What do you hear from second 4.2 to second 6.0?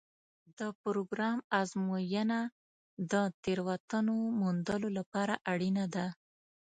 موندلو لپاره اړینه